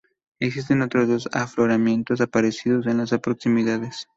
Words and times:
Existen 0.39 0.81
otros 0.81 1.07
dos 1.07 1.29
afloramientos 1.31 2.19
parecidos 2.31 2.87
en 2.87 2.97
las 2.97 3.11
proximidades. 3.19 4.07